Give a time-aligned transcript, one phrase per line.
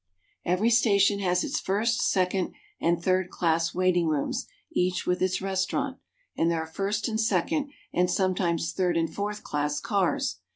[0.43, 5.43] Every station has its first, second, and third class wait ing rooms, each with its
[5.43, 5.99] restaurant;
[6.35, 10.37] and there are first and second, and sometimes third and fourth class cars.